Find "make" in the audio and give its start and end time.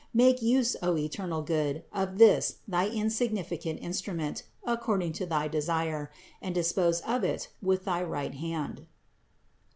0.15-0.41